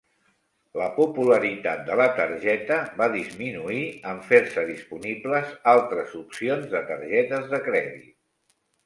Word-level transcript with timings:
La 0.81 0.85
popularitat 0.93 1.83
de 1.89 1.97
la 1.99 2.07
targeta 2.19 2.77
va 3.01 3.07
disminuir 3.15 3.81
en 4.13 4.21
fer-se 4.31 4.63
disponibles 4.71 5.53
altres 5.75 6.17
opcions 6.23 6.67
de 6.73 6.83
targetes 6.89 7.47
de 7.53 7.61
crèdit. 7.69 8.11